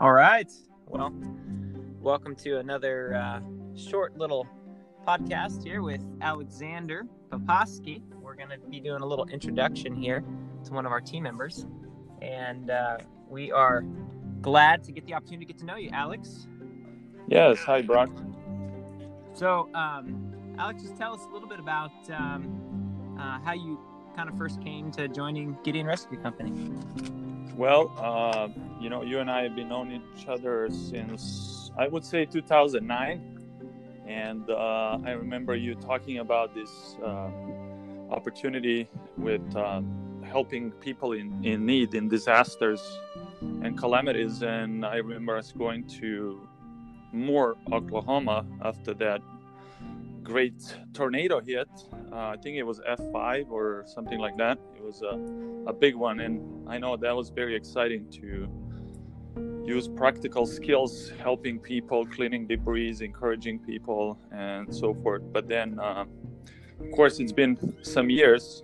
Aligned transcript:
All 0.00 0.12
right. 0.12 0.48
Well, 0.86 1.12
welcome 2.00 2.36
to 2.36 2.58
another 2.58 3.16
uh, 3.16 3.40
short 3.76 4.16
little 4.16 4.46
podcast 5.04 5.64
here 5.64 5.82
with 5.82 6.04
Alexander 6.20 7.02
Poposky. 7.32 8.00
We're 8.22 8.36
going 8.36 8.50
to 8.50 8.58
be 8.58 8.78
doing 8.78 9.02
a 9.02 9.06
little 9.06 9.26
introduction 9.26 9.96
here 9.96 10.22
to 10.66 10.72
one 10.72 10.86
of 10.86 10.92
our 10.92 11.00
team 11.00 11.24
members. 11.24 11.66
And 12.22 12.70
uh, 12.70 12.98
we 13.28 13.50
are 13.50 13.84
glad 14.40 14.84
to 14.84 14.92
get 14.92 15.04
the 15.04 15.14
opportunity 15.14 15.46
to 15.46 15.52
get 15.52 15.58
to 15.62 15.66
know 15.66 15.74
you, 15.74 15.90
Alex. 15.92 16.46
Yes. 17.26 17.58
Hi, 17.64 17.82
Brock. 17.82 18.10
So, 19.32 19.68
um, 19.74 20.54
Alex, 20.60 20.82
just 20.84 20.96
tell 20.96 21.12
us 21.12 21.24
a 21.28 21.32
little 21.32 21.48
bit 21.48 21.58
about 21.58 21.90
um, 22.10 23.16
uh, 23.18 23.40
how 23.40 23.52
you 23.52 23.80
kind 24.18 24.28
of 24.28 24.36
first 24.36 24.60
came 24.60 24.90
to 24.90 25.06
joining 25.06 25.56
Gideon 25.62 25.86
Rescue 25.86 26.18
Company. 26.18 26.50
Well, 27.56 27.94
uh, 27.96 28.48
you 28.80 28.90
know, 28.90 29.02
you 29.04 29.20
and 29.20 29.30
I 29.30 29.44
have 29.44 29.54
been 29.54 29.68
knowing 29.68 30.02
each 30.16 30.26
other 30.26 30.68
since 30.70 31.70
I 31.78 31.86
would 31.86 32.04
say 32.04 32.24
2009. 32.24 33.38
And 34.08 34.50
uh, 34.50 34.98
I 35.04 35.12
remember 35.12 35.54
you 35.54 35.76
talking 35.76 36.18
about 36.18 36.52
this 36.52 36.96
uh, 37.00 37.30
opportunity 38.10 38.88
with 39.16 39.54
uh, 39.54 39.82
helping 40.24 40.72
people 40.72 41.12
in, 41.12 41.44
in 41.44 41.64
need, 41.64 41.94
in 41.94 42.08
disasters 42.08 42.98
and 43.40 43.78
calamities. 43.78 44.42
And 44.42 44.84
I 44.84 44.96
remember 44.96 45.36
us 45.36 45.52
going 45.52 45.86
to 46.00 46.40
Moore, 47.12 47.56
Oklahoma 47.72 48.44
after 48.64 48.94
that 48.94 49.22
great 50.28 50.76
tornado 50.92 51.40
hit. 51.40 51.68
Uh, 52.12 52.34
I 52.34 52.36
think 52.42 52.58
it 52.58 52.62
was 52.62 52.80
F5 52.80 53.50
or 53.50 53.84
something 53.86 54.18
like 54.18 54.36
that. 54.36 54.58
It 54.76 54.84
was 54.84 55.00
a, 55.00 55.14
a 55.66 55.72
big 55.72 55.94
one. 55.96 56.20
And 56.20 56.68
I 56.68 56.76
know 56.78 56.96
that 56.96 57.16
was 57.16 57.30
very 57.30 57.56
exciting 57.56 58.10
to 58.20 58.46
use 59.64 59.88
practical 59.88 60.46
skills 60.46 61.12
helping 61.22 61.58
people 61.58 62.06
cleaning 62.06 62.46
debris 62.46 62.96
encouraging 63.02 63.58
people 63.58 64.18
and 64.32 64.74
so 64.74 64.94
forth 64.94 65.22
but 65.30 65.46
then 65.46 65.78
uh, 65.78 66.06
of 66.80 66.90
course 66.96 67.20
it's 67.20 67.32
been 67.32 67.54
some 67.82 68.08
years 68.08 68.62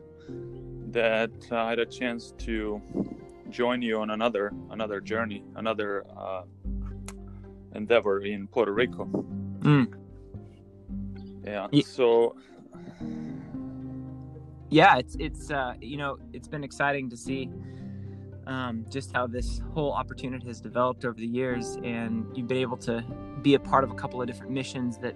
that 0.90 1.30
i 1.52 1.68
had 1.68 1.78
a 1.78 1.84
chance 1.84 2.32
to 2.38 2.80
join 3.50 3.82
you 3.82 4.00
on 4.00 4.10
another 4.10 4.50
another 4.70 4.98
journey 4.98 5.44
another 5.56 6.04
uh, 6.16 6.42
endeavor 7.74 8.22
in 8.22 8.48
puerto 8.48 8.72
rico 8.72 9.04
mm. 9.60 10.03
Yeah 11.44 11.66
so 11.84 12.36
yeah 14.70 14.96
it's 14.96 15.16
it's 15.18 15.50
uh, 15.50 15.74
you 15.80 15.96
know 15.96 16.18
it's 16.32 16.48
been 16.48 16.64
exciting 16.64 17.10
to 17.10 17.16
see 17.16 17.50
um, 18.46 18.84
just 18.90 19.12
how 19.12 19.26
this 19.26 19.60
whole 19.72 19.92
opportunity 19.92 20.46
has 20.46 20.60
developed 20.60 21.04
over 21.04 21.18
the 21.18 21.26
years, 21.26 21.76
and 21.82 22.26
you've 22.34 22.48
been 22.48 22.58
able 22.58 22.76
to 22.78 23.04
be 23.42 23.54
a 23.54 23.58
part 23.58 23.84
of 23.84 23.90
a 23.90 23.94
couple 23.94 24.20
of 24.20 24.26
different 24.26 24.52
missions 24.52 24.98
that 24.98 25.14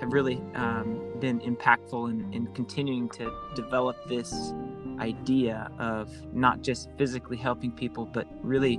have 0.00 0.12
really 0.12 0.40
um, 0.54 1.00
been 1.20 1.40
impactful 1.40 2.10
in, 2.10 2.32
in 2.32 2.46
continuing 2.48 3.08
to 3.08 3.32
develop 3.54 3.96
this 4.08 4.52
idea 4.98 5.70
of 5.78 6.10
not 6.34 6.62
just 6.62 6.90
physically 6.98 7.36
helping 7.36 7.72
people, 7.72 8.04
but 8.04 8.26
really, 8.42 8.78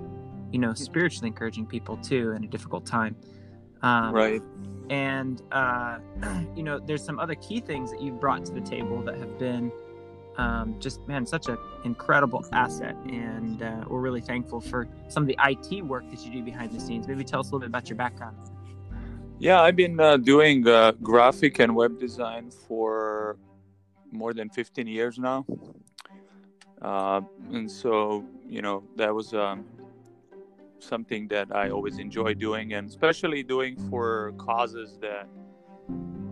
you 0.51 0.59
know, 0.59 0.73
spiritually 0.73 1.27
encouraging 1.27 1.65
people 1.65 1.97
too 1.97 2.31
in 2.31 2.43
a 2.43 2.47
difficult 2.47 2.85
time. 2.85 3.15
Um, 3.81 4.13
right. 4.13 4.41
And, 4.89 5.41
uh, 5.51 5.99
you 6.55 6.63
know, 6.63 6.79
there's 6.79 7.03
some 7.03 7.19
other 7.19 7.35
key 7.35 7.59
things 7.59 7.91
that 7.91 8.01
you've 8.01 8.19
brought 8.19 8.45
to 8.45 8.53
the 8.53 8.61
table 8.61 9.01
that 9.03 9.17
have 9.17 9.37
been 9.37 9.71
um, 10.37 10.75
just 10.79 11.05
man, 11.07 11.25
such 11.25 11.47
an 11.47 11.57
incredible 11.83 12.45
asset, 12.51 12.95
and 13.07 13.61
uh, 13.61 13.83
we're 13.87 13.99
really 13.99 14.21
thankful 14.21 14.61
for 14.61 14.87
some 15.07 15.23
of 15.23 15.27
the 15.27 15.37
IT 15.43 15.83
work 15.83 16.09
that 16.11 16.23
you 16.23 16.31
do 16.31 16.43
behind 16.43 16.71
the 16.71 16.79
scenes. 16.79 17.07
Maybe 17.07 17.23
tell 17.23 17.39
us 17.39 17.47
a 17.47 17.49
little 17.49 17.59
bit 17.59 17.69
about 17.69 17.89
your 17.89 17.97
background. 17.97 18.37
Yeah, 19.39 19.61
I've 19.61 19.75
been 19.75 19.99
uh, 19.99 20.17
doing 20.17 20.67
uh, 20.67 20.93
graphic 21.01 21.59
and 21.59 21.75
web 21.75 21.99
design 21.99 22.51
for 22.51 23.37
more 24.11 24.33
than 24.33 24.49
15 24.49 24.87
years 24.87 25.17
now, 25.17 25.45
uh, 26.81 27.21
and 27.51 27.69
so 27.69 28.23
you 28.47 28.61
know 28.61 28.83
that 28.95 29.13
was 29.13 29.33
um, 29.33 29.65
something 30.79 31.27
that 31.29 31.55
I 31.55 31.69
always 31.69 31.97
enjoy 31.99 32.33
doing, 32.33 32.73
and 32.73 32.87
especially 32.89 33.43
doing 33.43 33.77
for 33.89 34.33
causes 34.37 34.97
that 35.01 35.27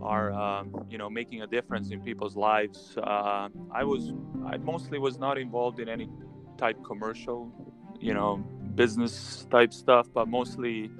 are 0.01 0.31
um, 0.33 0.85
you 0.89 0.97
know 0.97 1.09
making 1.09 1.41
a 1.41 1.47
difference 1.47 1.91
in 1.91 2.01
people's 2.01 2.35
lives. 2.35 2.97
Uh, 2.97 3.50
I 3.72 3.84
was 3.84 4.13
I 4.45 4.57
mostly 4.57 5.00
was 5.00 5.17
not 5.17 5.38
involved 5.38 5.79
in 5.79 5.89
any 5.89 6.09
type 6.57 6.78
commercial, 6.85 7.51
you 8.00 8.13
know, 8.13 8.38
business 8.75 9.47
type 9.51 9.73
stuff, 9.73 10.07
but 10.13 10.28
mostly 10.28 10.91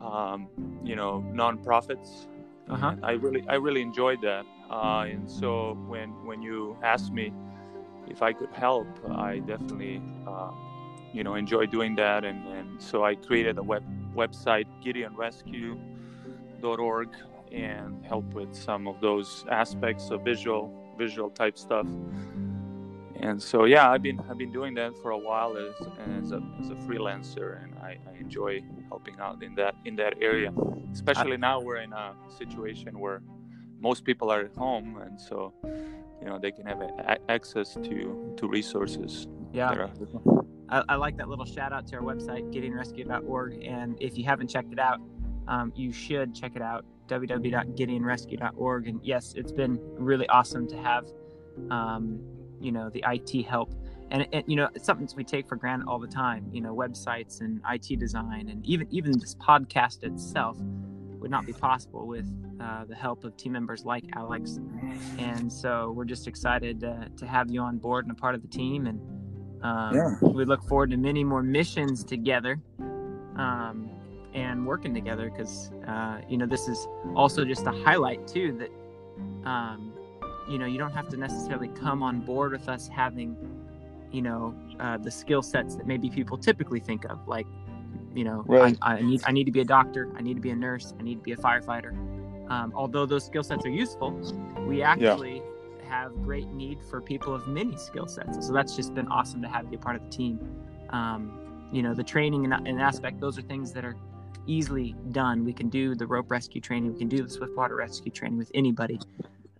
um, 0.00 0.48
you 0.82 0.96
know 0.96 1.24
nonprofits. 1.32 2.26
Uh-huh. 2.68 2.94
I 3.02 3.12
really 3.12 3.44
I 3.48 3.54
really 3.54 3.82
enjoyed 3.82 4.22
that, 4.22 4.46
uh, 4.70 5.04
and 5.08 5.30
so 5.30 5.74
when 5.86 6.10
when 6.24 6.42
you 6.42 6.76
asked 6.82 7.12
me 7.12 7.32
if 8.08 8.22
I 8.22 8.32
could 8.32 8.50
help, 8.52 8.88
I 9.10 9.38
definitely 9.40 10.00
uh, 10.26 10.50
you 11.12 11.22
know 11.24 11.34
enjoy 11.34 11.66
doing 11.66 11.94
that, 11.96 12.24
and, 12.24 12.46
and 12.48 12.80
so 12.82 13.04
I 13.04 13.14
created 13.14 13.58
a 13.58 13.62
web 13.62 13.84
website 14.14 14.66
GideonRescue.org 14.84 17.08
and 17.50 18.04
help 18.04 18.34
with 18.34 18.54
some 18.54 18.86
of 18.88 19.00
those 19.00 19.46
aspects 19.50 20.10
of 20.10 20.22
visual 20.22 20.70
visual 20.98 21.30
type 21.30 21.56
stuff. 21.58 21.86
And 23.20 23.40
so 23.40 23.64
yeah 23.66 23.90
i've 23.90 24.02
been 24.02 24.20
i've 24.28 24.38
been 24.38 24.52
doing 24.52 24.74
that 24.74 24.92
for 25.00 25.12
a 25.12 25.18
while 25.18 25.56
as, 25.56 25.74
as, 26.18 26.32
a, 26.32 26.42
as 26.60 26.70
a 26.70 26.74
freelancer 26.74 27.62
and 27.62 27.72
I, 27.78 27.96
I 28.10 28.14
enjoy 28.18 28.64
helping 28.88 29.20
out 29.20 29.40
in 29.42 29.54
that 29.56 29.76
in 29.84 29.94
that 29.96 30.14
area. 30.20 30.52
Especially 30.92 31.36
now 31.36 31.60
we're 31.60 31.76
in 31.76 31.92
a 31.92 32.14
situation 32.36 32.98
where 32.98 33.22
most 33.80 34.04
people 34.04 34.30
are 34.30 34.40
at 34.40 34.54
home 34.56 34.96
and 35.04 35.20
so 35.20 35.52
you 36.20 36.26
know 36.26 36.38
they 36.38 36.50
can 36.52 36.66
have 36.66 36.80
a, 36.80 37.18
access 37.30 37.74
to 37.74 38.32
to 38.36 38.48
resources 38.48 39.28
yeah 39.52 39.88
I, 40.72 40.82
I, 40.88 40.94
like 40.96 41.16
that 41.18 41.28
little 41.28 41.44
shout 41.44 41.72
out 41.72 41.86
to 41.88 41.96
our 41.96 42.02
website 42.02 42.52
gideonrescue.org 42.52 43.62
and 43.64 43.96
if 44.00 44.16
you 44.16 44.24
haven't 44.24 44.48
checked 44.48 44.72
it 44.72 44.78
out 44.78 45.00
um, 45.48 45.72
you 45.76 45.92
should 45.92 46.34
check 46.34 46.52
it 46.56 46.62
out 46.62 46.84
www.gideonrescue.org. 47.08 48.88
And 48.88 49.00
yes, 49.02 49.34
it's 49.36 49.52
been 49.52 49.78
really 49.96 50.28
awesome 50.28 50.66
to 50.68 50.76
have, 50.76 51.06
um, 51.70 52.20
you 52.60 52.72
know, 52.72 52.90
the 52.90 53.04
IT 53.06 53.46
help. 53.46 53.74
And, 54.10 54.26
and, 54.32 54.44
you 54.46 54.56
know, 54.56 54.68
it's 54.74 54.84
something 54.84 55.08
we 55.16 55.24
take 55.24 55.48
for 55.48 55.56
granted 55.56 55.88
all 55.88 55.98
the 55.98 56.06
time. 56.06 56.48
You 56.52 56.60
know, 56.60 56.74
websites 56.74 57.40
and 57.40 57.60
IT 57.70 57.98
design, 57.98 58.48
and 58.50 58.64
even 58.66 58.86
even 58.90 59.18
this 59.18 59.34
podcast 59.34 60.02
itself 60.02 60.58
would 61.18 61.30
not 61.30 61.46
be 61.46 61.54
possible 61.54 62.06
with 62.06 62.26
uh, 62.60 62.84
the 62.84 62.94
help 62.94 63.24
of 63.24 63.36
team 63.36 63.52
members 63.52 63.84
like 63.84 64.04
Alex. 64.14 64.60
And 65.18 65.50
so 65.50 65.92
we're 65.96 66.04
just 66.04 66.26
excited 66.26 66.84
uh, 66.84 67.06
to 67.16 67.26
have 67.26 67.50
you 67.50 67.60
on 67.60 67.78
board 67.78 68.04
and 68.04 68.12
a 68.12 68.20
part 68.20 68.34
of 68.34 68.42
the 68.42 68.48
team. 68.48 68.86
And 68.86 69.00
um, 69.62 69.94
yeah. 69.94 70.16
we 70.20 70.44
look 70.44 70.62
forward 70.64 70.90
to 70.90 70.96
many 70.96 71.24
more 71.24 71.42
missions 71.42 72.04
together. 72.04 72.60
Um, 73.36 73.88
and 74.34 74.66
working 74.66 74.94
together 74.94 75.30
because 75.30 75.70
uh, 75.86 76.18
you 76.28 76.36
know 76.36 76.46
this 76.46 76.68
is 76.68 76.86
also 77.14 77.44
just 77.44 77.66
a 77.66 77.70
highlight 77.70 78.26
too 78.26 78.52
that 78.58 79.48
um, 79.48 79.92
you 80.48 80.58
know 80.58 80.66
you 80.66 80.78
don't 80.78 80.92
have 80.92 81.08
to 81.08 81.16
necessarily 81.16 81.68
come 81.68 82.02
on 82.02 82.20
board 82.20 82.52
with 82.52 82.68
us 82.68 82.88
having 82.88 83.36
you 84.10 84.22
know 84.22 84.54
uh, 84.80 84.96
the 84.98 85.10
skill 85.10 85.42
sets 85.42 85.76
that 85.76 85.86
maybe 85.86 86.08
people 86.08 86.38
typically 86.38 86.80
think 86.80 87.04
of 87.06 87.26
like 87.28 87.46
you 88.14 88.24
know 88.24 88.44
right. 88.46 88.76
I, 88.82 88.96
I, 88.96 89.02
need 89.02 89.22
I 89.26 89.32
need 89.32 89.44
to 89.44 89.52
be 89.52 89.60
a 89.60 89.64
doctor 89.64 90.10
I 90.16 90.22
need 90.22 90.34
to 90.34 90.40
be 90.40 90.50
a 90.50 90.56
nurse 90.56 90.94
I 90.98 91.02
need 91.02 91.16
to 91.16 91.22
be 91.22 91.32
a 91.32 91.36
firefighter 91.36 91.92
um, 92.50 92.72
although 92.74 93.06
those 93.06 93.24
skill 93.24 93.42
sets 93.42 93.64
are 93.64 93.70
useful 93.70 94.12
we 94.66 94.82
actually 94.82 95.31
yeah. 95.31 95.31
Have 95.92 96.10
great 96.22 96.48
need 96.48 96.78
for 96.90 97.00
people 97.00 97.34
of 97.34 97.46
many 97.46 97.76
skill 97.76 98.06
sets 98.06 98.46
so 98.46 98.52
that's 98.52 98.74
just 98.74 98.94
been 98.94 99.08
awesome 99.08 99.40
to 99.42 99.48
have 99.48 99.64
you 99.70 99.78
a 99.78 99.80
part 99.80 99.96
of 99.96 100.02
the 100.02 100.10
team 100.10 100.34
um, 100.90 101.68
you 101.72 101.82
know 101.82 101.94
the 101.94 102.04
training 102.14 102.44
and, 102.44 102.68
and 102.68 102.80
aspect 102.80 103.20
those 103.20 103.38
are 103.38 103.42
things 103.42 103.72
that 103.72 103.84
are 103.84 103.96
easily 104.46 104.94
done. 105.10 105.44
We 105.44 105.52
can 105.52 105.68
do 105.68 105.94
the 105.94 106.06
rope 106.06 106.30
rescue 106.30 106.60
training, 106.60 106.92
we 106.92 106.98
can 106.98 107.08
do 107.08 107.22
the 107.22 107.30
swiftwater 107.30 107.76
rescue 107.76 108.10
training 108.10 108.38
with 108.38 108.50
anybody. 108.54 108.98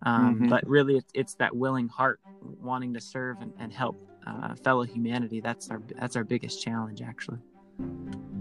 Um, 0.05 0.35
mm-hmm. 0.35 0.49
But 0.49 0.67
really, 0.67 0.97
it's, 0.97 1.13
it's, 1.15 1.35
that 1.35 1.55
willing 1.55 1.89
heart 1.89 2.21
wanting 2.61 2.93
to 2.95 3.01
serve 3.01 3.37
and, 3.41 3.53
and 3.61 3.73
help 3.73 3.97
uh, 4.27 4.55
fellow 4.57 4.83
humanity. 4.83 5.41
That's 5.41 5.71
our 5.71 5.81
that's 5.97 6.17
our 6.17 6.25
biggest 6.25 6.63
challenge, 6.63 7.03
actually. 7.03 7.39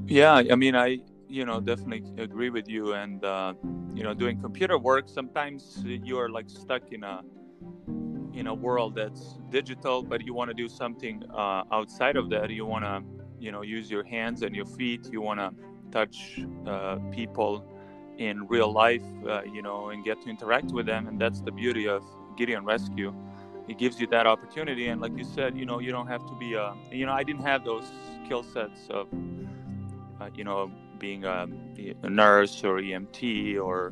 Yeah, 0.07 0.33
I 0.33 0.55
mean, 0.55 0.75
I 0.75 0.99
you 1.27 1.45
know 1.45 1.59
definitely 1.59 2.03
agree 2.21 2.49
with 2.49 2.67
you. 2.67 2.93
And 2.93 3.23
uh, 3.23 3.53
you 3.93 4.03
know, 4.03 4.15
doing 4.15 4.41
computer 4.41 4.79
work, 4.79 5.07
sometimes 5.07 5.83
you 5.85 6.17
are 6.17 6.29
like 6.29 6.49
stuck 6.49 6.91
in 6.91 7.03
a 7.03 7.21
in 8.41 8.47
a 8.47 8.53
world 8.67 8.95
that's 8.95 9.37
digital, 9.49 9.97
but 10.11 10.25
you 10.25 10.33
want 10.33 10.49
to 10.49 10.57
do 10.63 10.67
something 10.67 11.23
uh, 11.33 11.63
outside 11.71 12.15
of 12.21 12.25
that. 12.31 12.49
You 12.49 12.65
want 12.65 12.85
to 12.91 12.95
you 13.39 13.51
know 13.53 13.61
use 13.61 13.89
your 13.95 14.03
hands 14.15 14.41
and 14.45 14.53
your 14.59 14.69
feet. 14.77 15.03
You 15.15 15.21
want 15.29 15.39
to 15.39 15.49
touch 15.97 16.17
uh, 16.67 16.97
people 17.19 17.53
in 18.17 18.35
real 18.47 18.71
life, 18.85 19.07
uh, 19.27 19.43
you 19.55 19.61
know, 19.61 19.89
and 19.91 20.03
get 20.03 20.21
to 20.23 20.29
interact 20.29 20.69
with 20.77 20.85
them. 20.85 21.07
And 21.07 21.15
that's 21.23 21.41
the 21.41 21.51
beauty 21.51 21.87
of 21.87 22.01
Gideon 22.37 22.63
Rescue. 22.65 23.13
It 23.67 23.77
gives 23.77 23.99
you 24.01 24.07
that 24.07 24.25
opportunity. 24.27 24.87
And 24.87 24.99
like 25.01 25.15
you 25.17 25.23
said, 25.23 25.57
you 25.57 25.65
know, 25.65 25.79
you 25.79 25.91
don't 25.91 26.07
have 26.07 26.25
to 26.27 26.35
be, 26.35 26.53
a, 26.55 26.73
you 26.91 27.05
know, 27.05 27.13
I 27.13 27.23
didn't 27.23 27.43
have 27.43 27.63
those 27.63 27.85
skill 28.25 28.43
sets 28.43 28.81
of 28.89 29.07
uh, 30.21 30.29
you 30.35 30.43
know, 30.43 30.71
being 30.99 31.25
a, 31.25 31.47
a, 32.03 32.09
nurse 32.09 32.63
or 32.63 32.75
EMT 32.77 33.59
or, 33.59 33.91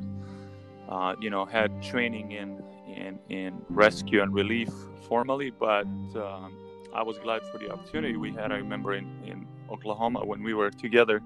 uh, 0.87 1.15
you 1.19 1.29
know, 1.29 1.45
had 1.45 1.81
training 1.81 2.31
in, 2.33 2.61
in, 2.89 3.19
in 3.29 3.61
rescue 3.69 4.21
and 4.21 4.33
relief 4.33 4.69
formally, 5.07 5.51
but 5.51 5.87
um, 6.15 6.55
I 6.93 7.03
was 7.03 7.17
glad 7.19 7.41
for 7.51 7.57
the 7.57 7.71
opportunity 7.71 8.17
we 8.17 8.31
had. 8.31 8.51
I 8.51 8.57
remember 8.57 8.93
in, 8.93 9.07
in 9.25 9.47
Oklahoma 9.69 10.25
when 10.25 10.41
we 10.43 10.53
were 10.53 10.71
together 10.71 11.21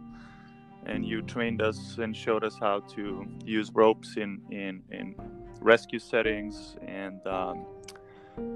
and 0.86 1.06
you 1.06 1.21
trained 1.21 1.62
us 1.62 1.98
and 1.98 2.15
showed 2.15 2.44
us 2.44 2.57
how 2.60 2.81
to 2.81 3.25
use 3.45 3.71
ropes 3.74 4.18
in, 4.18 4.42
in, 4.51 4.81
in 4.92 5.15
rescue 5.62 6.00
settings 6.00 6.75
and 6.86 7.25
um, 7.25 7.65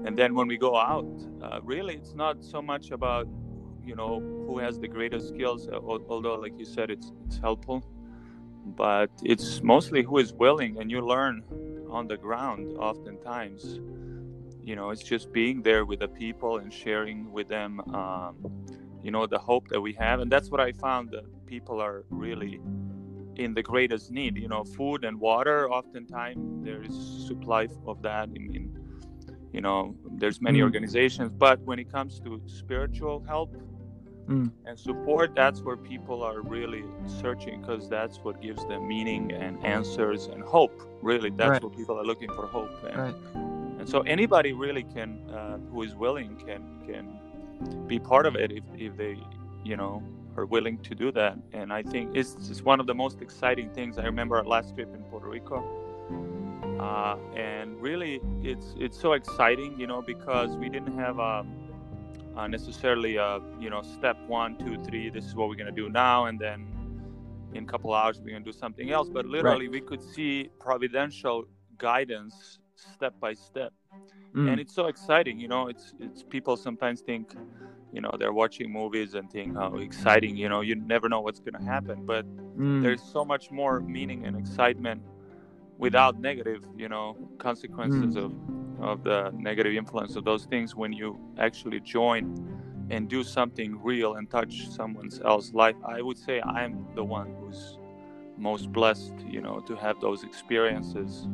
and 0.04 0.18
then 0.18 0.34
when 0.34 0.46
we 0.46 0.58
go 0.58 0.76
out 0.76 1.06
uh, 1.42 1.60
really 1.62 1.94
it's 1.94 2.14
not 2.14 2.44
so 2.44 2.60
much 2.60 2.90
about 2.90 3.26
you 3.84 3.96
know 3.96 4.20
who 4.46 4.58
has 4.58 4.78
the 4.78 4.88
greatest 4.88 5.28
skills 5.28 5.68
although 5.68 6.34
like 6.34 6.52
you 6.58 6.66
said 6.66 6.90
it's 6.90 7.12
it's 7.24 7.38
helpful 7.38 7.82
but 8.76 9.10
it's 9.22 9.62
mostly 9.62 10.02
who 10.02 10.18
is 10.18 10.34
willing 10.34 10.78
and 10.78 10.90
you 10.90 11.00
learn 11.00 11.42
on 11.90 12.06
the 12.06 12.16
ground 12.16 12.76
oftentimes 12.78 13.80
you 14.62 14.76
know 14.76 14.90
it's 14.90 15.02
just 15.02 15.32
being 15.32 15.62
there 15.62 15.84
with 15.84 16.00
the 16.00 16.08
people 16.08 16.58
and 16.58 16.72
sharing 16.72 17.32
with 17.32 17.48
them 17.48 17.80
um, 17.94 18.34
you 19.02 19.10
know 19.10 19.26
the 19.26 19.38
hope 19.38 19.68
that 19.68 19.80
we 19.80 19.92
have. 19.94 20.20
And 20.20 20.30
that's 20.30 20.50
what 20.50 20.60
i 20.60 20.72
found 20.72 21.10
that 21.12 21.24
people 21.46 21.80
are 21.80 22.04
really 22.10 22.60
in 23.36 23.54
the 23.54 23.62
greatest 23.62 24.10
need. 24.10 24.36
You 24.36 24.48
know 24.48 24.64
food 24.64 25.04
and 25.04 25.18
water 25.18 25.70
oftentimes 25.70 26.64
there 26.64 26.82
is 26.82 26.94
supply 27.26 27.68
of 27.86 28.02
that 28.02 28.28
in, 28.28 28.54
in 28.54 28.64
you 29.52 29.60
know 29.60 29.96
there's 30.20 30.40
many 30.40 30.58
mm. 30.60 30.64
organizations. 30.64 31.32
But 31.32 31.60
when 31.60 31.78
it 31.78 31.90
comes 31.90 32.20
to 32.20 32.40
spiritual 32.46 33.24
help 33.26 33.56
mm. 34.28 34.50
and 34.66 34.78
support 34.78 35.34
that's 35.34 35.60
where 35.62 35.76
people 35.76 36.22
are 36.22 36.40
really 36.40 36.84
searching 37.06 37.60
because 37.60 37.88
that's 37.88 38.18
what 38.18 38.40
gives 38.40 38.64
them 38.66 38.86
meaning 38.86 39.32
and 39.32 39.64
answers 39.64 40.26
and 40.26 40.42
hope 40.42 40.82
really 41.02 41.30
that's 41.30 41.50
right. 41.50 41.64
what 41.64 41.76
people 41.76 41.98
are 41.98 42.04
looking 42.04 42.28
for 42.28 42.46
hope 42.46 42.70
and, 42.84 42.96
right. 42.96 43.14
and 43.78 43.88
so 43.88 44.00
anybody 44.02 44.52
really 44.52 44.82
can 44.82 45.18
uh, 45.30 45.58
who 45.70 45.82
is 45.82 45.94
willing 45.94 46.36
can 46.36 46.62
can 46.86 47.86
be 47.86 47.98
part 47.98 48.26
of 48.26 48.36
it 48.36 48.52
if, 48.52 48.64
if 48.76 48.96
they 48.96 49.18
you 49.64 49.76
know 49.76 50.02
are 50.36 50.46
willing 50.46 50.78
to 50.78 50.94
do 50.94 51.10
that 51.10 51.36
and 51.52 51.72
i 51.72 51.82
think 51.82 52.14
it's, 52.14 52.34
it's 52.48 52.62
one 52.62 52.78
of 52.78 52.86
the 52.86 52.94
most 52.94 53.20
exciting 53.20 53.68
things 53.70 53.98
i 53.98 54.04
remember 54.04 54.36
our 54.36 54.44
last 54.44 54.74
trip 54.74 54.94
in 54.94 55.02
puerto 55.04 55.28
rico 55.28 55.64
uh, 56.78 57.16
and 57.34 57.80
really 57.82 58.20
it's 58.42 58.74
it's 58.78 58.98
so 58.98 59.12
exciting 59.14 59.78
you 59.78 59.86
know 59.86 60.00
because 60.00 60.56
we 60.56 60.68
didn't 60.68 60.96
have 60.96 61.18
um, 61.18 61.57
uh, 62.38 62.46
necessarily 62.46 63.16
a 63.16 63.40
you 63.58 63.68
know 63.68 63.82
step 63.82 64.16
one 64.28 64.56
two 64.58 64.76
three 64.84 65.10
this 65.10 65.24
is 65.24 65.34
what 65.34 65.48
we're 65.48 65.56
going 65.56 65.74
to 65.74 65.80
do 65.82 65.88
now 65.88 66.26
and 66.26 66.38
then 66.38 66.66
in 67.52 67.64
a 67.64 67.66
couple 67.66 67.92
hours 67.92 68.20
we're 68.20 68.30
going 68.30 68.44
to 68.44 68.52
do 68.52 68.56
something 68.56 68.92
else 68.92 69.08
but 69.08 69.26
literally 69.26 69.66
right. 69.66 69.72
we 69.72 69.80
could 69.80 70.02
see 70.02 70.48
providential 70.60 71.44
guidance 71.78 72.60
step 72.76 73.14
by 73.18 73.32
step 73.34 73.72
mm. 74.34 74.48
and 74.48 74.60
it's 74.60 74.74
so 74.74 74.86
exciting 74.86 75.40
you 75.40 75.48
know 75.48 75.66
it's 75.66 75.94
it's 75.98 76.22
people 76.22 76.56
sometimes 76.56 77.00
think 77.00 77.34
you 77.92 78.00
know 78.00 78.12
they're 78.18 78.32
watching 78.32 78.72
movies 78.72 79.14
and 79.14 79.28
think 79.32 79.56
how 79.56 79.74
exciting 79.76 80.36
you 80.36 80.48
know 80.48 80.60
you 80.60 80.76
never 80.76 81.08
know 81.08 81.20
what's 81.20 81.40
going 81.40 81.54
to 81.54 81.64
happen 81.64 82.06
but 82.06 82.24
mm. 82.56 82.80
there's 82.82 83.02
so 83.02 83.24
much 83.24 83.50
more 83.50 83.80
meaning 83.80 84.26
and 84.26 84.36
excitement 84.36 85.02
without 85.78 86.20
negative 86.20 86.62
you 86.76 86.88
know 86.88 87.16
consequences 87.38 88.14
mm. 88.14 88.24
of 88.24 88.57
of 88.80 89.04
the 89.04 89.30
negative 89.34 89.74
influence 89.74 90.16
of 90.16 90.24
those 90.24 90.44
things 90.44 90.74
when 90.74 90.92
you 90.92 91.18
actually 91.38 91.80
join 91.80 92.22
and 92.90 93.08
do 93.08 93.22
something 93.22 93.78
real 93.82 94.14
and 94.14 94.30
touch 94.30 94.68
someone 94.68 95.10
else's 95.24 95.54
life 95.54 95.76
i 95.84 96.00
would 96.00 96.16
say 96.16 96.40
i'm 96.42 96.86
the 96.94 97.04
one 97.04 97.34
who's 97.40 97.78
most 98.36 98.72
blessed 98.72 99.14
you 99.28 99.40
know 99.40 99.60
to 99.60 99.74
have 99.74 100.00
those 100.00 100.22
experiences 100.24 101.26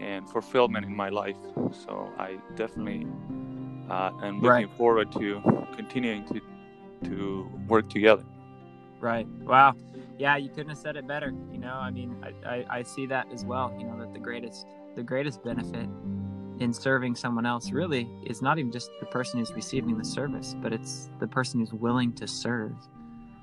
and 0.00 0.28
fulfillment 0.28 0.84
in 0.84 0.94
my 0.94 1.08
life 1.08 1.36
so 1.72 2.10
i 2.18 2.36
definitely 2.56 3.06
uh, 3.90 4.10
am 4.22 4.36
looking 4.36 4.48
right. 4.48 4.76
forward 4.76 5.10
to 5.10 5.42
continuing 5.74 6.24
to 6.26 6.40
to 7.02 7.50
work 7.66 7.88
together 7.88 8.24
right 9.00 9.26
wow 9.40 9.74
yeah, 10.20 10.36
you 10.36 10.50
couldn't 10.50 10.68
have 10.68 10.78
said 10.78 10.96
it 10.96 11.06
better. 11.06 11.32
You 11.50 11.56
know, 11.56 11.72
I 11.72 11.90
mean, 11.90 12.14
I, 12.22 12.48
I, 12.48 12.66
I 12.68 12.82
see 12.82 13.06
that 13.06 13.26
as 13.32 13.42
well. 13.42 13.74
You 13.78 13.86
know, 13.86 13.98
that 13.98 14.12
the 14.12 14.18
greatest 14.18 14.66
the 14.94 15.02
greatest 15.02 15.42
benefit 15.42 15.88
in 16.60 16.74
serving 16.74 17.14
someone 17.16 17.46
else 17.46 17.72
really 17.72 18.08
is 18.24 18.42
not 18.42 18.58
even 18.58 18.70
just 18.70 18.90
the 19.00 19.06
person 19.06 19.38
who's 19.38 19.52
receiving 19.52 19.96
the 19.96 20.04
service, 20.04 20.54
but 20.60 20.72
it's 20.72 21.10
the 21.18 21.26
person 21.26 21.58
who's 21.58 21.72
willing 21.72 22.12
to 22.12 22.28
serve. 22.28 22.72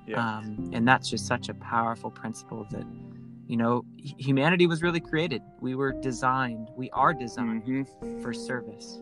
Yeah. 0.06 0.38
Um, 0.38 0.70
and 0.72 0.88
that's 0.88 1.10
just 1.10 1.26
such 1.26 1.50
a 1.50 1.54
powerful 1.56 2.12
principle 2.12 2.66
that, 2.72 2.86
you 3.48 3.58
know, 3.58 3.84
humanity 3.98 4.68
was 4.68 4.82
really 4.84 5.00
created. 5.00 5.42
We 5.60 5.76
were 5.76 5.92
designed, 5.92 6.70
we 6.78 6.90
are 6.92 7.14
designed 7.14 7.64
mm-hmm. 7.64 8.22
for 8.22 8.34
service. 8.34 9.00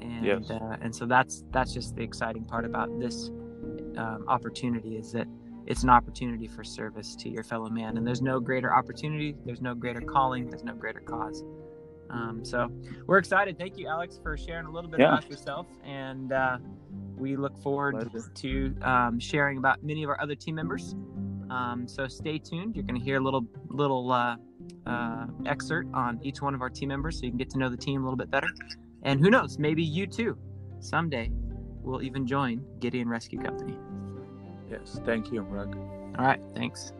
And, 0.00 0.24
yes. 0.24 0.50
uh, 0.50 0.76
and 0.80 0.94
so 0.94 1.06
that's, 1.06 1.44
that's 1.50 1.72
just 1.72 1.96
the 1.96 2.02
exciting 2.02 2.44
part 2.44 2.64
about 2.64 3.00
this 3.00 3.30
um, 3.96 4.24
opportunity 4.28 4.96
is 4.96 5.10
that 5.12 5.26
it's 5.66 5.82
an 5.82 5.90
opportunity 5.90 6.46
for 6.46 6.64
service 6.64 7.16
to 7.16 7.28
your 7.28 7.42
fellow 7.42 7.68
man. 7.68 7.96
And 7.96 8.06
there's 8.06 8.22
no 8.22 8.40
greater 8.40 8.72
opportunity, 8.74 9.34
there's 9.44 9.60
no 9.60 9.74
greater 9.74 10.00
calling, 10.00 10.48
there's 10.50 10.64
no 10.64 10.74
greater 10.74 11.00
cause. 11.00 11.42
Um, 12.10 12.44
so 12.44 12.70
we're 13.06 13.18
excited. 13.18 13.58
Thank 13.58 13.78
you, 13.78 13.86
Alex, 13.86 14.18
for 14.22 14.36
sharing 14.36 14.66
a 14.66 14.70
little 14.70 14.90
bit 14.90 15.00
yeah. 15.00 15.08
about 15.08 15.30
yourself. 15.30 15.66
And 15.84 16.32
uh, 16.32 16.58
we 17.16 17.36
look 17.36 17.60
forward 17.62 18.10
Pleasure. 18.10 18.30
to 18.34 18.74
um, 18.82 19.18
sharing 19.18 19.58
about 19.58 19.82
many 19.82 20.02
of 20.04 20.10
our 20.10 20.20
other 20.20 20.34
team 20.34 20.54
members. 20.54 20.94
Um, 21.50 21.86
so 21.86 22.06
stay 22.08 22.38
tuned. 22.38 22.76
You're 22.76 22.84
going 22.84 22.98
to 22.98 23.04
hear 23.04 23.16
a 23.16 23.20
little 23.20 23.46
little 23.68 24.12
uh, 24.12 24.36
uh, 24.86 25.26
excerpt 25.46 25.92
on 25.94 26.20
each 26.22 26.42
one 26.42 26.54
of 26.54 26.62
our 26.62 26.70
team 26.70 26.88
members, 26.88 27.18
so 27.18 27.24
you 27.24 27.30
can 27.30 27.38
get 27.38 27.50
to 27.50 27.58
know 27.58 27.68
the 27.68 27.76
team 27.76 28.02
a 28.02 28.04
little 28.04 28.18
bit 28.18 28.30
better. 28.30 28.48
And 29.02 29.20
who 29.20 29.30
knows, 29.30 29.58
maybe 29.58 29.82
you 29.82 30.06
too, 30.06 30.36
someday, 30.80 31.30
will 31.82 32.02
even 32.02 32.26
join 32.26 32.64
Gideon 32.80 33.08
Rescue 33.08 33.40
Company. 33.40 33.78
Yes, 34.70 35.00
thank 35.04 35.32
you, 35.32 35.40
Rug. 35.42 35.76
All 36.18 36.24
right, 36.24 36.40
thanks. 36.54 36.92